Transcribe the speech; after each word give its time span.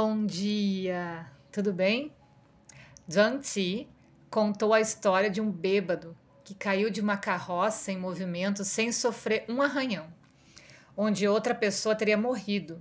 Bom 0.00 0.24
dia, 0.26 1.26
tudo 1.50 1.72
bem? 1.72 2.12
Ti 3.42 3.88
contou 4.30 4.72
a 4.72 4.80
história 4.80 5.28
de 5.28 5.40
um 5.40 5.50
bêbado 5.50 6.16
que 6.44 6.54
caiu 6.54 6.88
de 6.88 7.00
uma 7.00 7.16
carroça 7.16 7.90
em 7.90 7.98
movimento 7.98 8.64
sem 8.64 8.92
sofrer 8.92 9.44
um 9.48 9.60
arranhão, 9.60 10.06
onde 10.96 11.26
outra 11.26 11.52
pessoa 11.52 11.96
teria 11.96 12.16
morrido. 12.16 12.80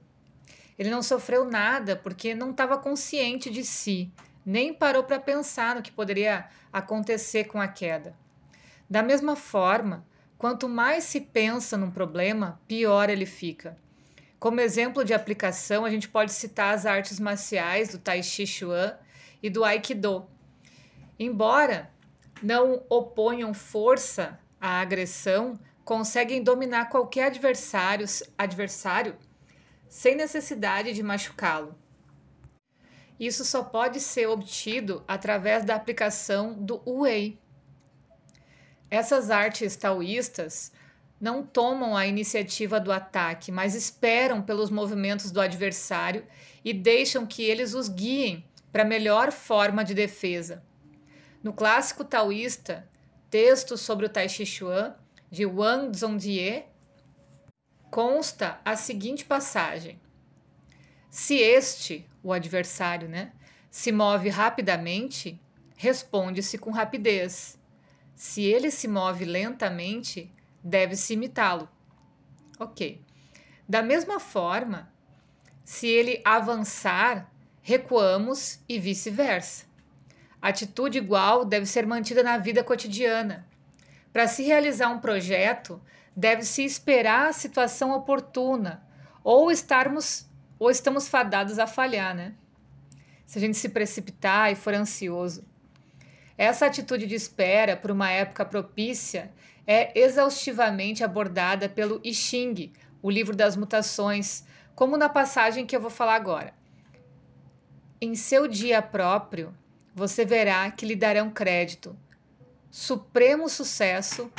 Ele 0.77 0.91
não 0.91 1.01
sofreu 1.01 1.43
nada 1.43 1.95
porque 1.95 2.35
não 2.35 2.51
estava 2.51 2.77
consciente 2.77 3.49
de 3.49 3.63
si, 3.63 4.13
nem 4.45 4.71
parou 4.71 5.03
para 5.03 5.19
pensar 5.19 5.73
no 5.73 5.81
que 5.81 5.91
poderia 5.91 6.47
acontecer 6.71 7.45
com 7.45 7.59
a 7.59 7.67
queda. 7.67 8.15
Da 8.87 9.01
mesma 9.01 9.35
forma, 9.35 10.05
quanto 10.37 10.69
mais 10.69 11.05
se 11.05 11.19
pensa 11.19 11.75
num 11.77 11.89
problema, 11.89 12.61
pior 12.67 13.09
ele 13.09 13.25
fica. 13.25 13.75
Como 14.39 14.61
exemplo 14.61 15.03
de 15.03 15.13
aplicação, 15.13 15.83
a 15.83 15.89
gente 15.89 16.07
pode 16.07 16.31
citar 16.31 16.73
as 16.73 16.85
artes 16.85 17.19
marciais 17.19 17.89
do 17.89 17.97
Tai 17.97 18.21
Chi 18.21 18.45
Chuan 18.45 18.95
e 19.41 19.49
do 19.49 19.63
Aikido. 19.63 20.27
Embora 21.19 21.91
não 22.41 22.83
oponham 22.87 23.53
força 23.53 24.39
à 24.61 24.79
agressão, 24.79 25.59
conseguem 25.83 26.43
dominar 26.43 26.89
qualquer 26.89 27.27
adversário, 27.27 28.05
adversário 28.37 29.15
sem 29.89 30.15
necessidade 30.15 30.93
de 30.93 31.01
machucá-lo. 31.01 31.75
Isso 33.19 33.43
só 33.43 33.63
pode 33.63 33.99
ser 33.99 34.27
obtido 34.27 35.03
através 35.07 35.65
da 35.65 35.73
aplicação 35.73 36.53
do 36.53 36.79
Wei. 36.85 37.39
Essas 38.91 39.31
artes 39.31 39.75
taoístas 39.75 40.71
não 41.19 41.43
tomam 41.43 41.97
a 41.97 42.05
iniciativa 42.05 42.79
do 42.79 42.91
ataque, 42.91 43.51
mas 43.51 43.73
esperam 43.73 44.41
pelos 44.41 44.69
movimentos 44.69 45.31
do 45.31 45.41
adversário 45.41 46.25
e 46.63 46.73
deixam 46.73 47.25
que 47.25 47.43
eles 47.43 47.73
os 47.73 47.89
guiem 47.89 48.45
para 48.71 48.83
a 48.83 48.85
melhor 48.85 49.31
forma 49.31 49.83
de 49.83 49.93
defesa. 49.93 50.63
No 51.41 51.53
clássico 51.53 52.03
taoísta, 52.03 52.87
texto 53.29 53.77
sobre 53.77 54.05
o 54.05 54.09
Tai 54.09 54.29
Chi 54.29 54.45
Chuan, 54.45 54.95
de 55.29 55.45
Wang 55.45 55.97
Zhongjie, 55.97 56.65
consta 57.89 58.59
a 58.63 58.75
seguinte 58.75 59.25
passagem: 59.25 59.99
Se 61.09 61.35
este, 61.35 62.07
o 62.21 62.31
adversário, 62.31 63.09
né, 63.09 63.31
se 63.69 63.91
move 63.91 64.29
rapidamente, 64.29 65.39
responde-se 65.75 66.57
com 66.57 66.71
rapidez. 66.71 67.57
Se 68.15 68.43
ele 68.43 68.71
se 68.71 68.87
move 68.87 69.25
lentamente, 69.25 70.33
deve-se 70.67 71.13
imitá-lo. 71.13 71.69
Ok. 72.59 73.01
Da 73.67 73.81
mesma 73.81 74.19
forma, 74.19 74.91
se 75.63 75.87
ele 75.87 76.21
avançar, 76.23 77.31
recuamos 77.61 78.59
e 78.67 78.77
vice-versa. 78.79 79.65
Atitude 80.41 80.97
igual 80.97 81.45
deve 81.45 81.65
ser 81.65 81.85
mantida 81.85 82.21
na 82.21 82.37
vida 82.37 82.63
cotidiana. 82.63 83.47
Para 84.11 84.27
se 84.27 84.43
realizar 84.43 84.89
um 84.89 84.99
projeto, 84.99 85.81
deve-se 86.15 86.63
esperar 86.63 87.29
a 87.29 87.33
situação 87.33 87.91
oportuna 87.91 88.85
ou 89.23 89.51
estarmos 89.51 90.27
ou 90.59 90.71
estamos 90.71 91.07
fadados 91.07 91.59
a 91.59 91.67
falhar, 91.67 92.15
né? 92.15 92.33
Se 93.25 93.37
a 93.37 93.41
gente 93.41 93.57
se 93.57 93.69
precipitar 93.69 94.51
e 94.51 94.55
for 94.55 94.73
ansioso. 94.73 95.45
Essa 96.37 96.65
atitude 96.65 97.05
de 97.05 97.15
espera 97.15 97.75
por 97.75 97.91
uma 97.91 98.09
época 98.09 98.45
propícia 98.45 99.31
é 99.67 99.91
exaustivamente 99.99 101.03
abordada 101.03 101.67
pelo 101.67 101.99
I 102.01 102.13
Ching, 102.13 102.71
o 103.01 103.11
livro 103.11 103.35
das 103.35 103.57
mutações, 103.57 104.45
como 104.73 104.95
na 104.95 105.09
passagem 105.09 105.65
que 105.65 105.75
eu 105.75 105.81
vou 105.81 105.89
falar 105.89 106.15
agora. 106.15 106.53
Em 107.99 108.15
seu 108.15 108.47
dia 108.47 108.81
próprio, 108.81 109.53
você 109.93 110.23
verá 110.23 110.71
que 110.71 110.85
lhe 110.85 110.95
darão 110.95 111.29
crédito, 111.29 111.97
supremo 112.71 113.49
sucesso 113.49 114.31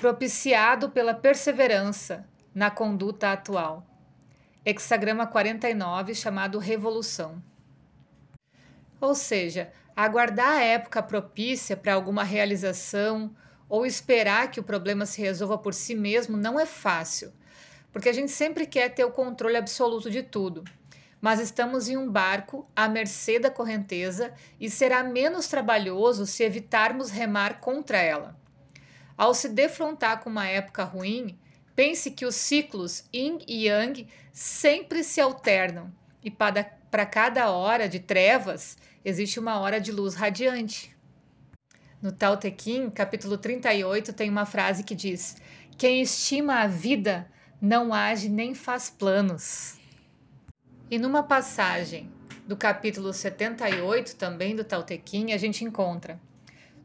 propiciado 0.00 0.88
pela 0.88 1.12
perseverança 1.12 2.24
na 2.54 2.70
conduta 2.70 3.32
atual. 3.32 3.86
Hexagrama 4.64 5.26
49, 5.26 6.14
chamado 6.14 6.58
Revolução. 6.58 7.42
Ou 9.00 9.14
seja, 9.14 9.72
aguardar 9.96 10.58
a 10.58 10.62
época 10.62 11.02
propícia 11.02 11.76
para 11.76 11.94
alguma 11.94 12.22
realização 12.22 13.34
ou 13.70 13.86
esperar 13.86 14.50
que 14.50 14.58
o 14.58 14.64
problema 14.64 15.06
se 15.06 15.22
resolva 15.22 15.56
por 15.56 15.72
si 15.72 15.94
mesmo 15.94 16.36
não 16.36 16.58
é 16.58 16.66
fácil, 16.66 17.32
porque 17.92 18.08
a 18.08 18.12
gente 18.12 18.32
sempre 18.32 18.66
quer 18.66 18.90
ter 18.90 19.04
o 19.04 19.12
controle 19.12 19.56
absoluto 19.56 20.10
de 20.10 20.22
tudo. 20.22 20.64
Mas 21.20 21.38
estamos 21.38 21.88
em 21.88 21.96
um 21.96 22.10
barco 22.10 22.68
à 22.74 22.88
mercê 22.88 23.38
da 23.38 23.50
correnteza 23.50 24.32
e 24.58 24.68
será 24.68 25.04
menos 25.04 25.46
trabalhoso 25.48 26.26
se 26.26 26.42
evitarmos 26.42 27.10
remar 27.10 27.60
contra 27.60 27.98
ela. 27.98 28.36
Ao 29.16 29.34
se 29.34 29.48
defrontar 29.48 30.20
com 30.20 30.30
uma 30.30 30.46
época 30.46 30.82
ruim, 30.82 31.38
pense 31.76 32.10
que 32.10 32.24
os 32.24 32.34
ciclos 32.34 33.04
yin 33.14 33.38
e 33.46 33.66
yang 33.66 34.08
sempre 34.32 35.04
se 35.04 35.20
alternam 35.20 35.92
e 36.24 36.30
para, 36.30 36.64
para 36.90 37.06
cada 37.06 37.50
hora 37.50 37.88
de 37.88 38.00
trevas 38.00 38.76
existe 39.04 39.38
uma 39.38 39.60
hora 39.60 39.80
de 39.80 39.92
luz 39.92 40.14
radiante. 40.14 40.96
No 42.02 42.10
Tao 42.10 42.34
Te 42.34 42.50
Ching, 42.56 42.88
capítulo 42.88 43.36
38, 43.36 44.14
tem 44.14 44.30
uma 44.30 44.46
frase 44.46 44.82
que 44.82 44.94
diz: 44.94 45.36
Quem 45.76 46.00
estima 46.00 46.62
a 46.62 46.66
vida 46.66 47.30
não 47.60 47.92
age 47.92 48.26
nem 48.30 48.54
faz 48.54 48.88
planos. 48.88 49.78
E 50.90 50.98
numa 50.98 51.22
passagem 51.22 52.10
do 52.46 52.56
capítulo 52.56 53.12
78, 53.12 54.16
também 54.16 54.56
do 54.56 54.64
Tao 54.64 54.82
Te 54.82 54.98
Ching, 55.04 55.34
a 55.34 55.36
gente 55.36 55.62
encontra: 55.62 56.18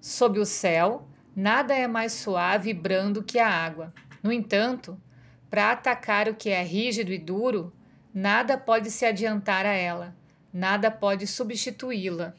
Sob 0.02 0.38
o 0.38 0.46
céu, 0.46 1.08
nada 1.34 1.74
é 1.74 1.88
mais 1.88 2.12
suave 2.12 2.72
e 2.72 2.74
brando 2.74 3.24
que 3.24 3.40
a 3.40 3.48
água. 3.48 3.94
No 4.22 4.34
entanto, 4.34 5.02
para 5.50 5.72
atacar 5.72 6.28
o 6.28 6.36
que 6.36 6.50
é 6.50 6.62
rígido 6.62 7.14
e 7.14 7.18
duro, 7.18 7.72
nada 8.14 8.58
pode 8.58 8.92
se 8.92 9.06
adiantar 9.06 9.66
a 9.66 9.74
ela, 9.74 10.14
nada 10.52 10.92
pode 10.92 11.26
substituí-la. 11.26 12.36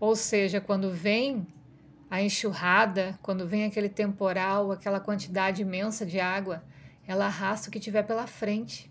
Ou 0.00 0.16
seja, 0.16 0.62
quando 0.62 0.90
vem 0.90 1.46
a 2.10 2.22
enxurrada, 2.22 3.18
quando 3.22 3.46
vem 3.46 3.66
aquele 3.66 3.90
temporal, 3.90 4.72
aquela 4.72 4.98
quantidade 4.98 5.60
imensa 5.60 6.06
de 6.06 6.18
água, 6.18 6.64
ela 7.06 7.26
arrasta 7.26 7.68
o 7.68 7.70
que 7.70 7.78
tiver 7.78 8.02
pela 8.02 8.26
frente. 8.26 8.90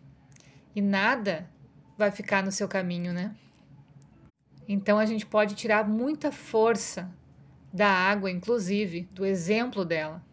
E 0.76 0.82
nada 0.82 1.50
vai 1.98 2.12
ficar 2.12 2.44
no 2.44 2.52
seu 2.52 2.68
caminho, 2.68 3.12
né? 3.12 3.36
Então 4.68 5.00
a 5.00 5.06
gente 5.06 5.26
pode 5.26 5.56
tirar 5.56 5.88
muita 5.90 6.32
força 6.32 7.12
da 7.74 7.90
água, 7.90 8.30
inclusive, 8.30 9.10
do 9.12 9.26
exemplo 9.26 9.84
dela. 9.84 10.24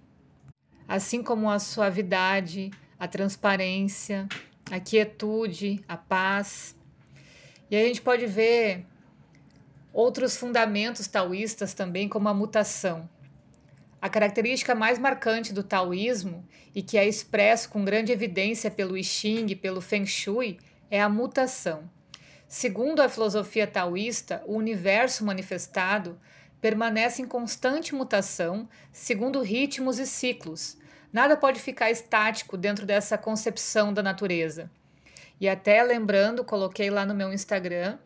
Assim 0.86 1.22
como 1.22 1.50
a 1.50 1.58
suavidade, 1.58 2.70
a 2.98 3.08
transparência, 3.08 4.28
a 4.70 4.78
quietude, 4.78 5.82
a 5.88 5.96
paz. 5.96 6.76
E 7.70 7.76
a 7.76 7.82
gente 7.82 8.02
pode 8.02 8.26
ver 8.26 8.86
outros 9.96 10.36
fundamentos 10.36 11.06
taoístas 11.06 11.72
também, 11.72 12.06
como 12.06 12.28
a 12.28 12.34
mutação. 12.34 13.08
A 13.98 14.10
característica 14.10 14.74
mais 14.74 14.98
marcante 14.98 15.54
do 15.54 15.62
taoísmo 15.62 16.46
e 16.74 16.82
que 16.82 16.98
é 16.98 17.08
expresso 17.08 17.70
com 17.70 17.82
grande 17.82 18.12
evidência 18.12 18.70
pelo 18.70 18.98
I 18.98 19.02
Ching 19.02 19.46
e 19.48 19.56
pelo 19.56 19.80
Feng 19.80 20.04
Shui 20.04 20.58
é 20.90 21.00
a 21.00 21.08
mutação. 21.08 21.90
Segundo 22.46 23.00
a 23.00 23.08
filosofia 23.08 23.66
taoísta, 23.66 24.42
o 24.44 24.56
universo 24.56 25.24
manifestado 25.24 26.20
permanece 26.60 27.22
em 27.22 27.26
constante 27.26 27.94
mutação, 27.94 28.68
segundo 28.92 29.40
ritmos 29.40 29.98
e 29.98 30.06
ciclos. 30.06 30.76
Nada 31.10 31.38
pode 31.38 31.58
ficar 31.58 31.90
estático 31.90 32.58
dentro 32.58 32.84
dessa 32.84 33.16
concepção 33.16 33.94
da 33.94 34.02
natureza. 34.02 34.70
E 35.40 35.48
até 35.48 35.82
lembrando, 35.82 36.44
coloquei 36.44 36.90
lá 36.90 37.06
no 37.06 37.14
meu 37.14 37.32
Instagram 37.32 37.96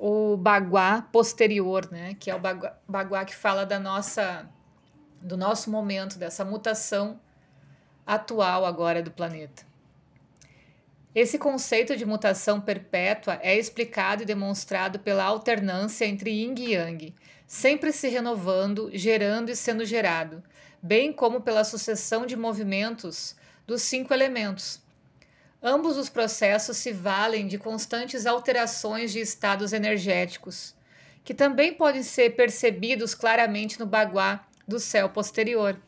o 0.00 0.34
baguá 0.34 1.02
posterior, 1.12 1.86
né? 1.90 2.16
Que 2.18 2.30
é 2.30 2.34
o 2.34 2.38
baguá, 2.38 2.74
baguá 2.88 3.24
que 3.24 3.36
fala 3.36 3.66
da 3.66 3.78
nossa, 3.78 4.48
do 5.20 5.36
nosso 5.36 5.70
momento, 5.70 6.18
dessa 6.18 6.42
mutação 6.42 7.20
atual 8.06 8.64
agora 8.64 9.02
do 9.02 9.10
planeta. 9.10 9.62
Esse 11.14 11.38
conceito 11.38 11.96
de 11.96 12.06
mutação 12.06 12.60
perpétua 12.60 13.38
é 13.42 13.58
explicado 13.58 14.22
e 14.22 14.26
demonstrado 14.26 15.00
pela 15.00 15.24
alternância 15.24 16.06
entre 16.06 16.30
yin 16.30 16.54
e 16.56 16.72
yang, 16.72 17.14
sempre 17.46 17.92
se 17.92 18.08
renovando, 18.08 18.90
gerando 18.94 19.50
e 19.50 19.56
sendo 19.56 19.84
gerado, 19.84 20.42
bem 20.80 21.12
como 21.12 21.42
pela 21.42 21.62
sucessão 21.62 22.24
de 22.24 22.36
movimentos 22.36 23.36
dos 23.66 23.82
cinco 23.82 24.14
elementos, 24.14 24.80
Ambos 25.62 25.98
os 25.98 26.08
processos 26.08 26.78
se 26.78 26.90
valem 26.90 27.46
de 27.46 27.58
constantes 27.58 28.24
alterações 28.24 29.12
de 29.12 29.20
estados 29.20 29.74
energéticos, 29.74 30.74
que 31.22 31.34
também 31.34 31.74
podem 31.74 32.02
ser 32.02 32.30
percebidos 32.30 33.14
claramente 33.14 33.78
no 33.78 33.86
baguá 33.86 34.46
do 34.66 34.80
céu 34.80 35.10
posterior. 35.10 35.78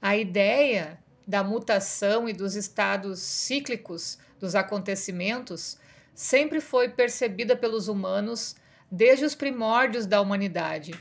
A 0.00 0.16
ideia 0.16 0.98
da 1.26 1.44
mutação 1.44 2.28
e 2.28 2.32
dos 2.32 2.54
estados 2.54 3.20
cíclicos 3.20 4.18
dos 4.38 4.54
acontecimentos 4.54 5.76
sempre 6.14 6.60
foi 6.60 6.88
percebida 6.88 7.54
pelos 7.54 7.88
humanos 7.88 8.56
desde 8.90 9.26
os 9.26 9.34
primórdios 9.34 10.06
da 10.06 10.20
humanidade. 10.20 10.92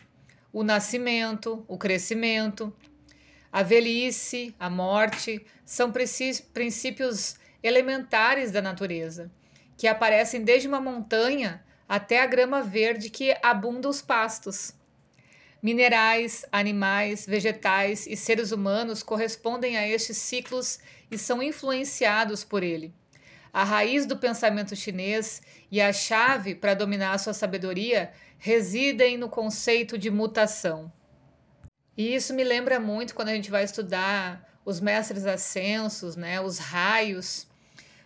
O 0.51 0.62
nascimento, 0.62 1.63
o 1.68 1.77
crescimento, 1.77 2.74
a 3.51 3.63
velhice, 3.63 4.55
a 4.59 4.69
morte 4.69 5.45
são 5.65 5.91
princípios 5.91 7.35
elementares 7.63 8.51
da 8.51 8.61
natureza, 8.61 9.31
que 9.77 9.87
aparecem 9.87 10.43
desde 10.43 10.67
uma 10.67 10.79
montanha 10.79 11.63
até 11.87 12.21
a 12.21 12.25
grama 12.27 12.61
verde 12.61 13.09
que 13.09 13.35
abunda 13.41 13.89
os 13.89 14.01
pastos. 14.01 14.73
Minerais, 15.61 16.45
animais, 16.51 17.25
vegetais 17.25 18.07
e 18.07 18.15
seres 18.15 18.51
humanos 18.51 19.03
correspondem 19.03 19.75
a 19.75 19.87
estes 19.87 20.17
ciclos 20.17 20.79
e 21.11 21.17
são 21.17 21.43
influenciados 21.43 22.43
por 22.43 22.63
ele. 22.63 22.93
A 23.51 23.63
raiz 23.63 24.05
do 24.05 24.15
pensamento 24.15 24.75
chinês 24.75 25.41
e 25.71 25.81
a 25.81 25.91
chave 25.91 26.53
para 26.53 26.75
dominar 26.75 27.17
sua 27.17 27.33
sabedoria 27.33 28.13
residem 28.37 29.17
no 29.17 29.27
conceito 29.27 29.97
de 29.97 30.11
mutação. 30.11 30.91
E 31.99 32.15
isso 32.15 32.33
me 32.33 32.45
lembra 32.45 32.79
muito 32.79 33.13
quando 33.13 33.27
a 33.27 33.35
gente 33.35 33.51
vai 33.51 33.65
estudar 33.65 34.49
os 34.63 34.79
mestres 34.79 35.25
ascensos, 35.25 36.15
né, 36.15 36.39
os 36.39 36.57
raios, 36.57 37.45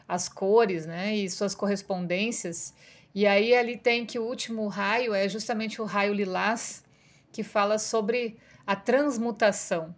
as 0.07 0.27
cores, 0.27 0.87
né, 0.87 1.15
e 1.15 1.29
suas 1.29 1.53
correspondências. 1.53 2.73
E 3.13 3.27
aí 3.27 3.55
ali 3.55 3.77
tem 3.77 4.03
que 4.03 4.17
o 4.17 4.23
último 4.23 4.67
raio 4.67 5.13
é 5.13 5.29
justamente 5.29 5.79
o 5.79 5.85
raio 5.85 6.11
lilás, 6.11 6.83
que 7.31 7.43
fala 7.43 7.77
sobre 7.77 8.35
a 8.65 8.75
transmutação, 8.75 9.95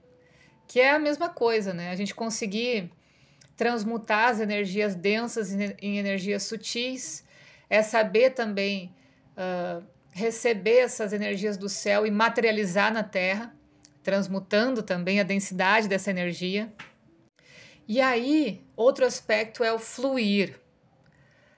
que 0.68 0.82
é 0.82 0.92
a 0.92 1.00
mesma 1.00 1.30
coisa, 1.30 1.74
né? 1.74 1.90
A 1.90 1.96
gente 1.96 2.14
conseguir 2.14 2.92
transmutar 3.56 4.28
as 4.28 4.42
energias 4.42 4.94
densas 4.94 5.54
em 5.54 5.98
energias 5.98 6.44
sutis, 6.44 7.24
é 7.70 7.82
saber 7.82 8.32
também 8.32 8.94
uh, 9.38 9.82
receber 10.12 10.80
essas 10.80 11.14
energias 11.14 11.56
do 11.56 11.70
céu 11.70 12.06
e 12.06 12.12
materializar 12.12 12.92
na 12.92 13.02
Terra, 13.02 13.55
transmutando 14.06 14.84
também 14.84 15.20
a 15.20 15.24
densidade 15.24 15.88
dessa 15.88 16.12
energia. 16.12 16.72
E 17.88 18.00
aí, 18.00 18.64
outro 18.76 19.04
aspecto 19.04 19.64
é 19.64 19.74
o 19.74 19.80
fluir. 19.80 20.62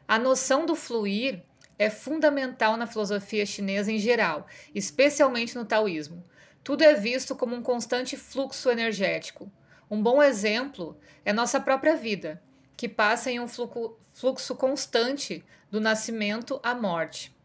A 0.07 0.17
noção 0.17 0.65
do 0.65 0.73
fluir 0.73 1.43
é 1.77 1.89
fundamental 1.89 2.77
na 2.77 2.87
filosofia 2.87 3.45
chinesa 3.45 3.91
em 3.91 3.99
geral, 3.99 4.47
especialmente 4.73 5.57
no 5.57 5.65
taoísmo. 5.65 6.23
Tudo 6.63 6.83
é 6.83 6.93
visto 6.93 7.35
como 7.35 7.53
um 7.53 7.61
constante 7.61 8.15
fluxo 8.15 8.69
energético. 8.71 9.51
Um 9.91 10.01
bom 10.01 10.23
exemplo 10.23 10.97
é 11.25 11.33
nossa 11.33 11.59
própria 11.59 11.97
vida, 11.97 12.41
que 12.77 12.87
passa 12.87 13.29
em 13.29 13.41
um 13.41 13.47
fluxo 13.47 14.55
constante 14.55 15.43
do 15.69 15.81
nascimento 15.81 16.61
à 16.63 16.73
morte. 16.73 17.36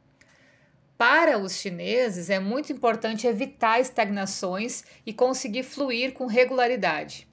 Para 0.96 1.38
os 1.38 1.54
chineses, 1.54 2.30
é 2.30 2.38
muito 2.38 2.72
importante 2.72 3.26
evitar 3.26 3.80
estagnações 3.80 4.84
e 5.04 5.12
conseguir 5.12 5.64
fluir 5.64 6.12
com 6.12 6.26
regularidade. 6.26 7.26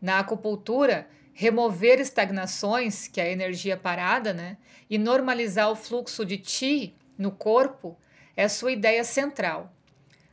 Na 0.00 0.18
acupuntura, 0.18 1.06
remover 1.32 2.00
estagnações, 2.00 3.06
que 3.06 3.20
é 3.20 3.24
a 3.24 3.30
energia 3.30 3.76
parada, 3.76 4.32
né, 4.32 4.56
e 4.90 4.98
normalizar 4.98 5.70
o 5.70 5.76
fluxo 5.76 6.24
de 6.24 6.38
Qi 6.38 6.94
no 7.16 7.30
corpo 7.30 7.96
é 8.36 8.48
sua 8.48 8.72
ideia 8.72 9.04
central. 9.04 9.72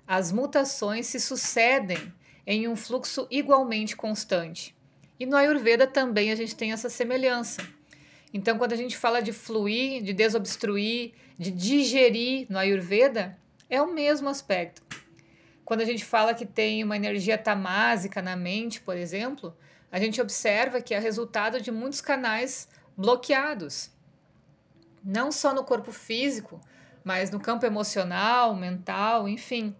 As 0.07 0.31
mutações 0.31 1.05
se 1.05 1.19
sucedem 1.19 2.11
em 2.45 2.67
um 2.67 2.75
fluxo 2.75 3.27
igualmente 3.29 3.95
constante. 3.95 4.75
E 5.19 5.25
no 5.25 5.35
Ayurveda 5.35 5.85
também 5.85 6.31
a 6.31 6.35
gente 6.35 6.55
tem 6.55 6.71
essa 6.71 6.89
semelhança. 6.89 7.61
Então, 8.33 8.57
quando 8.57 8.73
a 8.73 8.77
gente 8.77 8.95
fala 8.95 9.21
de 9.21 9.33
fluir, 9.33 10.03
de 10.03 10.13
desobstruir, 10.13 11.13
de 11.37 11.51
digerir 11.51 12.45
no 12.49 12.57
Ayurveda, 12.57 13.37
é 13.69 13.81
o 13.81 13.91
mesmo 13.93 14.29
aspecto. 14.29 14.83
Quando 15.65 15.81
a 15.81 15.85
gente 15.85 16.03
fala 16.03 16.33
que 16.33 16.45
tem 16.45 16.83
uma 16.83 16.95
energia 16.95 17.37
tamásica 17.37 18.21
na 18.21 18.35
mente, 18.35 18.81
por 18.81 18.97
exemplo, 18.97 19.55
a 19.91 19.99
gente 19.99 20.21
observa 20.21 20.81
que 20.81 20.93
é 20.93 20.99
resultado 20.99 21.61
de 21.61 21.71
muitos 21.71 22.01
canais 22.01 22.67
bloqueados. 22.97 23.91
Não 25.03 25.31
só 25.31 25.53
no 25.53 25.63
corpo 25.63 25.91
físico, 25.91 26.59
mas 27.03 27.31
no 27.31 27.39
campo 27.39 27.65
emocional, 27.65 28.55
mental, 28.55 29.27
enfim. 29.27 29.75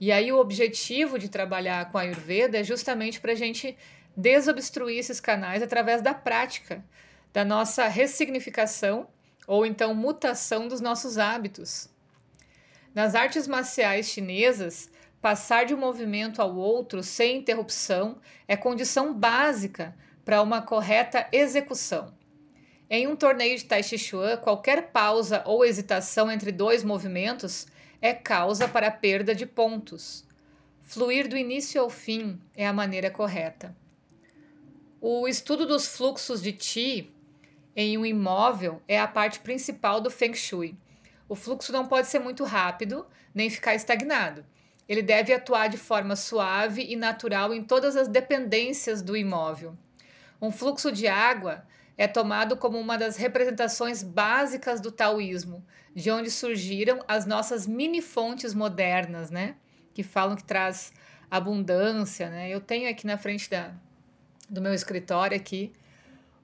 E 0.00 0.12
aí 0.12 0.30
o 0.30 0.38
objetivo 0.38 1.18
de 1.18 1.28
trabalhar 1.28 1.90
com 1.90 1.98
a 1.98 2.02
Ayurveda 2.02 2.58
é 2.58 2.64
justamente 2.64 3.20
para 3.20 3.32
a 3.32 3.36
gente 3.36 3.76
desobstruir 4.16 4.98
esses 4.98 5.20
canais 5.20 5.62
através 5.62 6.02
da 6.02 6.14
prática, 6.14 6.84
da 7.32 7.44
nossa 7.44 7.86
ressignificação 7.88 9.08
ou 9.46 9.64
então 9.64 9.94
mutação 9.94 10.68
dos 10.68 10.80
nossos 10.80 11.18
hábitos. 11.18 11.88
Nas 12.94 13.14
artes 13.14 13.46
marciais 13.46 14.06
chinesas, 14.06 14.90
passar 15.20 15.64
de 15.64 15.74
um 15.74 15.78
movimento 15.78 16.42
ao 16.42 16.54
outro 16.56 17.02
sem 17.02 17.38
interrupção 17.38 18.18
é 18.46 18.56
condição 18.56 19.14
básica 19.14 19.94
para 20.24 20.42
uma 20.42 20.60
correta 20.60 21.26
execução. 21.32 22.12
Em 22.90 23.06
um 23.06 23.16
torneio 23.16 23.56
de 23.56 23.64
Tai 23.64 23.82
Chi 23.82 23.98
Chuan, 23.98 24.36
qualquer 24.36 24.90
pausa 24.90 25.42
ou 25.44 25.64
hesitação 25.64 26.30
entre 26.30 26.50
dois 26.50 26.82
movimentos 26.82 27.66
é 28.00 28.14
causa 28.14 28.66
para 28.66 28.88
a 28.88 28.90
perda 28.90 29.34
de 29.34 29.44
pontos. 29.44 30.26
Fluir 30.82 31.28
do 31.28 31.36
início 31.36 31.80
ao 31.80 31.90
fim 31.90 32.40
é 32.56 32.66
a 32.66 32.72
maneira 32.72 33.10
correta. 33.10 33.76
O 35.00 35.28
estudo 35.28 35.66
dos 35.66 35.86
fluxos 35.86 36.42
de 36.42 36.52
Qi 36.52 37.12
em 37.80 37.96
um 37.96 38.04
imóvel 38.04 38.82
é 38.88 38.98
a 38.98 39.06
parte 39.06 39.38
principal 39.38 40.00
do 40.00 40.10
Feng 40.10 40.34
Shui. 40.34 40.76
O 41.28 41.36
fluxo 41.36 41.70
não 41.70 41.86
pode 41.86 42.08
ser 42.08 42.18
muito 42.18 42.42
rápido 42.42 43.06
nem 43.32 43.48
ficar 43.48 43.72
estagnado. 43.76 44.44
Ele 44.88 45.00
deve 45.00 45.32
atuar 45.32 45.68
de 45.68 45.78
forma 45.78 46.16
suave 46.16 46.82
e 46.82 46.96
natural 46.96 47.54
em 47.54 47.62
todas 47.62 47.94
as 47.94 48.08
dependências 48.08 49.00
do 49.00 49.16
imóvel. 49.16 49.78
Um 50.42 50.50
fluxo 50.50 50.90
de 50.90 51.06
água 51.06 51.64
é 51.96 52.08
tomado 52.08 52.56
como 52.56 52.76
uma 52.80 52.98
das 52.98 53.16
representações 53.16 54.02
básicas 54.02 54.80
do 54.80 54.90
taoísmo, 54.90 55.64
de 55.94 56.10
onde 56.10 56.32
surgiram 56.32 57.04
as 57.06 57.26
nossas 57.26 57.64
mini 57.64 58.02
fontes 58.02 58.54
modernas, 58.54 59.30
né? 59.30 59.54
Que 59.94 60.02
falam 60.02 60.34
que 60.34 60.42
traz 60.42 60.92
abundância, 61.30 62.28
né? 62.28 62.50
Eu 62.50 62.60
tenho 62.60 62.90
aqui 62.90 63.06
na 63.06 63.16
frente 63.16 63.48
da, 63.48 63.72
do 64.50 64.60
meu 64.60 64.74
escritório 64.74 65.36
aqui 65.36 65.72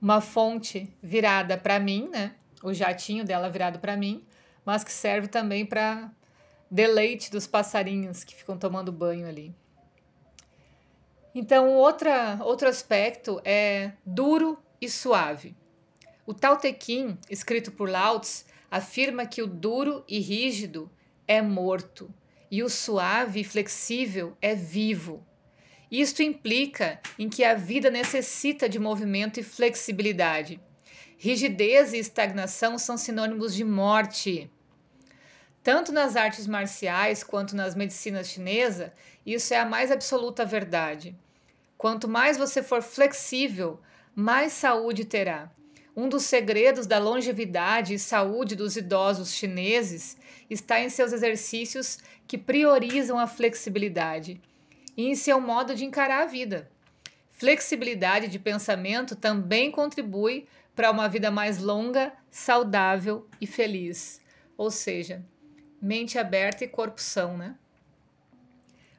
uma 0.04 0.20
fonte 0.20 0.94
virada 1.02 1.56
para 1.56 1.80
mim, 1.80 2.11
né? 2.12 2.34
O 2.62 2.75
jatinho 2.75 3.25
dela 3.25 3.49
virado 3.49 3.78
para 3.78 3.96
mim, 3.96 4.23
mas 4.62 4.84
que 4.84 4.92
serve 4.92 5.28
também 5.28 5.64
para 5.64 6.12
deleite 6.70 7.30
dos 7.30 7.46
passarinhos 7.46 8.23
que 8.23 8.34
ficam 8.34 8.58
tomando 8.58 8.92
banho 8.92 9.26
ali. 9.26 9.56
Então, 11.34 11.73
outra, 11.73 12.38
outro 12.42 12.68
aspecto 12.68 13.40
é 13.46 13.92
duro 14.04 14.58
e 14.78 14.90
suave. 14.90 15.56
O 16.26 16.34
Tao 16.34 16.58
Te 16.58 16.76
Ching, 16.78 17.16
escrito 17.30 17.73
por 17.73 17.88
Lao 17.88 18.20
Tzu, 18.20 18.44
afirma 18.70 19.25
que 19.25 19.40
o 19.40 19.46
duro 19.46 20.04
e 20.06 20.18
rígido 20.18 20.90
é 21.26 21.40
morto 21.40 22.12
e 22.50 22.62
o 22.62 22.68
suave 22.68 23.40
e 23.40 23.44
flexível 23.44 24.37
é 24.42 24.54
vivo. 24.54 25.26
Isto 25.96 26.24
implica 26.24 27.00
em 27.16 27.28
que 27.28 27.44
a 27.44 27.54
vida 27.54 27.88
necessita 27.88 28.68
de 28.68 28.80
movimento 28.80 29.38
e 29.38 29.44
flexibilidade. 29.44 30.60
Rigidez 31.16 31.92
e 31.92 31.98
estagnação 31.98 32.76
são 32.78 32.96
sinônimos 32.96 33.54
de 33.54 33.62
morte. 33.62 34.50
Tanto 35.62 35.92
nas 35.92 36.16
artes 36.16 36.48
marciais 36.48 37.22
quanto 37.22 37.54
nas 37.54 37.76
medicinas 37.76 38.26
chinesas, 38.26 38.90
isso 39.24 39.54
é 39.54 39.58
a 39.58 39.64
mais 39.64 39.92
absoluta 39.92 40.44
verdade. 40.44 41.16
Quanto 41.78 42.08
mais 42.08 42.36
você 42.36 42.60
for 42.60 42.82
flexível, 42.82 43.80
mais 44.16 44.52
saúde 44.52 45.04
terá. 45.04 45.48
Um 45.94 46.08
dos 46.08 46.24
segredos 46.24 46.88
da 46.88 46.98
longevidade 46.98 47.94
e 47.94 48.00
saúde 48.00 48.56
dos 48.56 48.76
idosos 48.76 49.32
chineses 49.32 50.16
está 50.50 50.80
em 50.80 50.88
seus 50.88 51.12
exercícios 51.12 52.00
que 52.26 52.36
priorizam 52.36 53.16
a 53.16 53.28
flexibilidade 53.28 54.40
e 54.96 55.06
em 55.06 55.14
seu 55.14 55.40
modo 55.40 55.74
de 55.74 55.84
encarar 55.84 56.22
a 56.22 56.26
vida. 56.26 56.70
Flexibilidade 57.30 58.28
de 58.28 58.38
pensamento 58.38 59.16
também 59.16 59.70
contribui 59.70 60.46
para 60.74 60.90
uma 60.90 61.08
vida 61.08 61.30
mais 61.30 61.58
longa, 61.58 62.12
saudável 62.30 63.28
e 63.40 63.46
feliz. 63.46 64.20
Ou 64.56 64.70
seja, 64.70 65.24
mente 65.80 66.18
aberta 66.18 66.64
e 66.64 66.68
corpo 66.68 67.00
são, 67.00 67.36
né? 67.36 67.56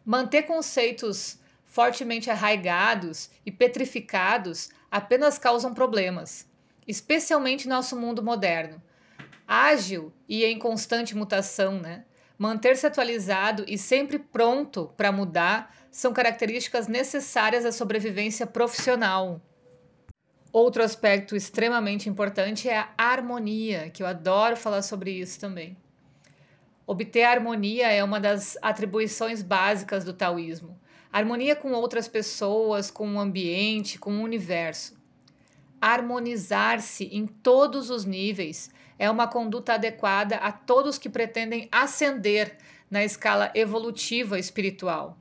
Manter 0.06 0.44
conceitos 0.44 1.40
fortemente 1.66 2.30
arraigados 2.30 3.30
e 3.46 3.52
petrificados 3.52 4.70
apenas 4.90 5.38
causam 5.38 5.74
problemas, 5.74 6.48
especialmente 6.88 7.68
no 7.68 7.76
nosso 7.76 7.98
mundo 7.98 8.24
moderno. 8.24 8.82
Ágil 9.48 10.14
e 10.28 10.46
em 10.46 10.58
constante 10.58 11.16
mutação, 11.16 11.80
né? 11.80 12.06
Manter-se 12.38 12.86
atualizado 12.86 13.64
e 13.68 13.78
sempre 13.78 14.20
pronto 14.20 14.92
para 14.98 15.12
mudar 15.12 15.74
são 15.90 16.12
características 16.12 16.88
necessárias 16.88 17.66
à 17.66 17.72
sobrevivência 17.72 18.46
profissional. 18.46 19.42
Outro 20.52 20.84
aspecto 20.84 21.36
extremamente 21.36 22.10
importante 22.10 22.68
é 22.68 22.78
a 22.78 22.90
harmonia, 22.98 23.90
que 23.90 24.04
eu 24.04 24.08
adoro 24.08 24.58
falar 24.58 24.82
sobre 24.82 25.12
isso 25.12 25.40
também. 25.40 25.78
Obter 26.88 27.24
harmonia 27.24 27.92
é 27.92 28.04
uma 28.04 28.20
das 28.20 28.58
atribuições 28.62 29.42
básicas 29.42 30.04
do 30.04 30.14
taoísmo. 30.14 30.80
Harmonia 31.12 31.56
com 31.56 31.72
outras 31.72 32.08
pessoas, 32.08 32.92
com 32.92 33.16
o 33.16 33.20
ambiente, 33.20 33.98
com 33.98 34.12
o 34.12 34.22
universo. 34.22 34.96
Harmonizar-se 35.82 37.06
em 37.06 37.26
todos 37.26 37.90
os 37.90 38.06
níveis 38.06 38.70
é 38.98 39.10
uma 39.10 39.28
conduta 39.28 39.74
adequada 39.74 40.38
a 40.38 40.52
todos 40.52 40.98
que 40.98 41.10
pretendem 41.10 41.68
ascender 41.72 42.58
na 42.90 43.04
escala 43.04 43.52
evolutiva 43.54 44.40
espiritual. 44.40 45.18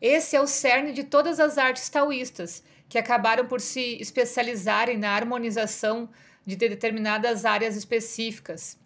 Esse 0.00 0.36
é 0.36 0.40
o 0.40 0.46
cerne 0.46 0.92
de 0.92 1.04
todas 1.04 1.40
as 1.40 1.58
artes 1.58 1.88
taoístas, 1.88 2.62
que 2.88 2.98
acabaram 2.98 3.46
por 3.46 3.60
se 3.60 3.98
especializarem 4.00 4.96
na 4.96 5.10
harmonização 5.10 6.08
de 6.46 6.56
determinadas 6.56 7.44
áreas 7.44 7.76
específicas. 7.76 8.78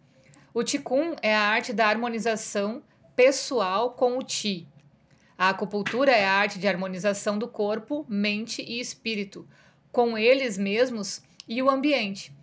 O 0.53 0.65
Qigong 0.65 1.17
é 1.23 1.35
a 1.35 1.43
arte 1.43 1.73
da 1.73 1.87
harmonização 1.87 2.83
pessoal 3.15 3.93
com 3.93 4.19
o 4.19 4.25
Qi. 4.25 4.67
A 5.39 5.51
acupuntura 5.51 6.11
é 6.11 6.25
a 6.25 6.33
arte 6.33 6.59
de 6.59 6.67
harmonização 6.67 7.39
do 7.39 7.47
corpo, 7.47 8.05
mente 8.09 8.63
e 8.63 8.81
espírito, 8.81 9.47
com 9.91 10.19
eles 10.19 10.59
mesmos 10.59 11.23
e 11.47 11.63
o 11.63 11.71
ambiente. 11.71 12.35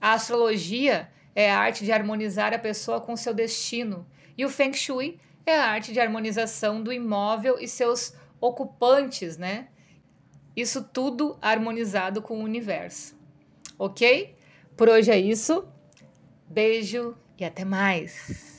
A 0.00 0.12
astrologia 0.12 1.10
é 1.34 1.50
a 1.50 1.58
arte 1.58 1.84
de 1.84 1.92
harmonizar 1.92 2.52
a 2.52 2.58
pessoa 2.58 3.00
com 3.00 3.16
seu 3.16 3.34
destino, 3.34 4.06
e 4.36 4.44
o 4.44 4.48
Feng 4.48 4.72
Shui 4.72 5.20
é 5.44 5.56
a 5.56 5.70
arte 5.70 5.92
de 5.92 6.00
harmonização 6.00 6.82
do 6.82 6.92
imóvel 6.92 7.58
e 7.58 7.66
seus 7.66 8.14
ocupantes, 8.40 9.36
né? 9.36 9.68
Isso 10.54 10.82
tudo 10.82 11.38
harmonizado 11.40 12.20
com 12.20 12.38
o 12.38 12.44
universo. 12.44 13.16
Ok? 13.78 14.36
Por 14.76 14.88
hoje 14.88 15.10
é 15.10 15.18
isso. 15.18 15.66
Beijo 16.48 17.16
e 17.38 17.44
até 17.44 17.64
mais! 17.64 18.57